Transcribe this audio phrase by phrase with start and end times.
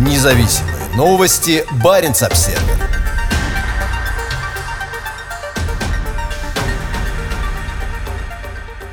[0.00, 1.62] Независимые новости.
[1.84, 2.62] Барин обсерва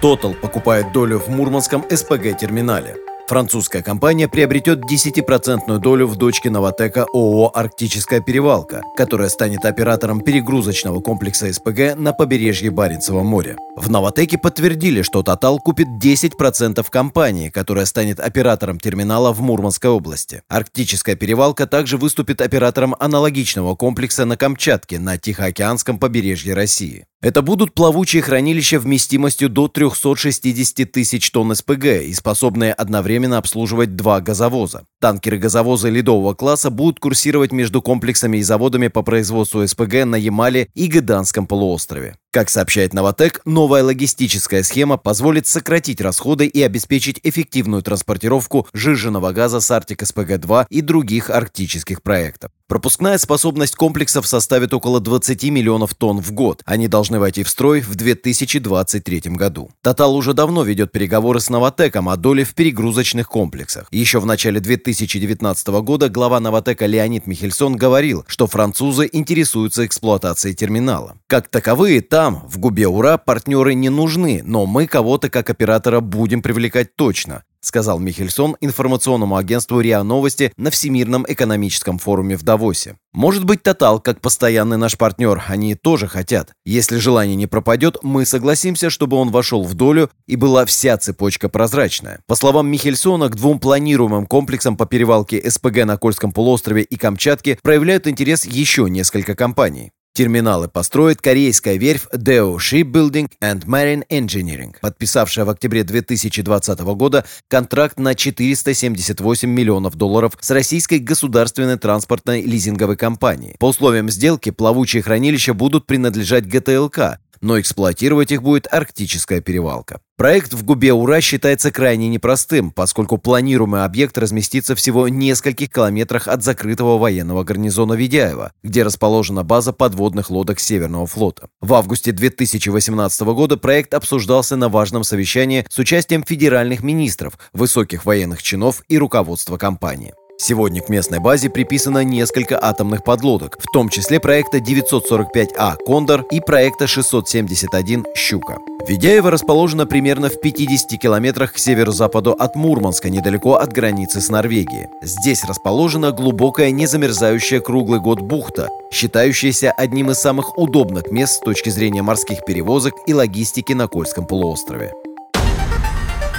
[0.00, 2.94] Total покупает долю в Мурманском СПГ-терминале.
[3.28, 11.00] Французская компания приобретет 10% долю в дочке Новотека ООО «Арктическая перевалка», которая станет оператором перегрузочного
[11.00, 13.56] комплекса СПГ на побережье Баренцева моря.
[13.76, 20.42] В Новотеке подтвердили, что Total купит 10% компании, которая станет оператором терминала в Мурманской области.
[20.48, 27.06] Арктическая перевалка также выступит оператором аналогичного комплекса на Камчатке на Тихоокеанском побережье России.
[27.22, 34.20] Это будут плавучие хранилища вместимостью до 360 тысяч тонн СПГ и способные одновременно обслуживать два
[34.20, 34.86] газовоза.
[35.00, 40.88] Танкеры-газовозы ледового класса будут курсировать между комплексами и заводами по производству СПГ на Ямале и
[40.88, 42.16] Гыданском полуострове.
[42.34, 49.60] Как сообщает Новотек, новая логистическая схема позволит сократить расходы и обеспечить эффективную транспортировку жиженного газа
[49.60, 52.50] с Арктик СПГ-2 и других арктических проектов.
[52.72, 56.62] Пропускная способность комплексов составит около 20 миллионов тонн в год.
[56.64, 59.70] Они должны войти в строй в 2023 году.
[59.82, 63.88] Тотал уже давно ведет переговоры с Новотеком о доле в перегрузочных комплексах.
[63.90, 71.18] Еще в начале 2019 года глава Новотека Леонид Михельсон говорил, что французы интересуются эксплуатацией терминала.
[71.26, 76.42] Как таковые, там, в Губе Ура, партнеры не нужны, но мы кого-то как оператора будем
[76.42, 82.96] привлекать точно сказал Михельсон информационному агентству РИА Новости на Всемирном экономическом форуме в Давосе.
[83.12, 86.52] Может быть, Тотал, как постоянный наш партнер, они тоже хотят.
[86.64, 91.48] Если желание не пропадет, мы согласимся, чтобы он вошел в долю и была вся цепочка
[91.48, 92.20] прозрачная.
[92.26, 97.58] По словам Михельсона, к двум планируемым комплексам по перевалке СПГ на Кольском полуострове и Камчатке
[97.62, 99.92] проявляют интерес еще несколько компаний.
[100.14, 107.98] Терминалы построит корейская верфь Deo Shipbuilding and Marine Engineering, подписавшая в октябре 2020 года контракт
[107.98, 113.56] на 478 миллионов долларов с российской государственной транспортной лизинговой компанией.
[113.58, 120.00] По условиям сделки плавучие хранилища будут принадлежать ГТЛК, но эксплуатировать их будет арктическая перевалка.
[120.16, 126.28] Проект в Губе Ура считается крайне непростым, поскольку планируемый объект разместится всего в нескольких километрах
[126.28, 131.48] от закрытого военного гарнизона Ведяева, где расположена база подводных лодок Северного флота.
[131.60, 138.42] В августе 2018 года проект обсуждался на важном совещании с участием федеральных министров, высоких военных
[138.42, 140.14] чинов и руководства компании.
[140.42, 146.40] Сегодня к местной базе приписано несколько атомных подлодок, в том числе проекта 945А «Кондор» и
[146.40, 148.58] проекта 671 «Щука».
[148.88, 154.88] Ведяево расположено примерно в 50 километрах к северо-западу от Мурманска, недалеко от границы с Норвегией.
[155.00, 161.70] Здесь расположена глубокая незамерзающая круглый год бухта, считающаяся одним из самых удобных мест с точки
[161.70, 164.92] зрения морских перевозок и логистики на Кольском полуострове.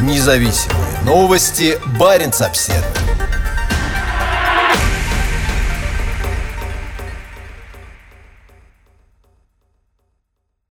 [0.02, 1.78] Независимые новости.
[1.97, 3.03] Барин обседный.